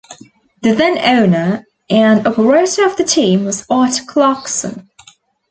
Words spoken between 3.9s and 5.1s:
Clarkson.